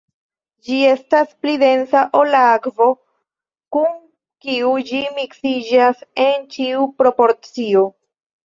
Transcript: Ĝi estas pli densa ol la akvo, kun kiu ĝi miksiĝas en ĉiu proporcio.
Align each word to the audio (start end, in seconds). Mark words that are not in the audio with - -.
Ĝi 0.67 0.77
estas 0.91 1.35
pli 1.43 1.51
densa 1.63 2.01
ol 2.19 2.31
la 2.35 2.39
akvo, 2.53 2.87
kun 3.77 3.93
kiu 4.47 4.73
ĝi 4.89 5.03
miksiĝas 5.21 6.03
en 6.27 6.49
ĉiu 6.57 6.89
proporcio. 7.03 7.87